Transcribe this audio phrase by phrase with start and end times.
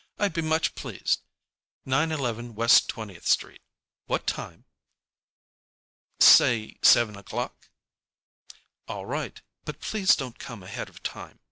[0.17, 1.21] "I'd be much pleased.
[1.85, 3.61] Nine eleven West Twentieth street.
[4.07, 4.65] What time?"
[6.19, 7.69] "Say seven o'clock."
[8.87, 11.39] "All right, but please don't come ahead of time.